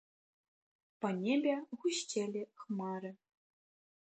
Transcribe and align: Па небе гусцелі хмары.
Па 1.05 1.09
небе 1.19 1.55
гусцелі 1.83 2.41
хмары. 2.63 3.11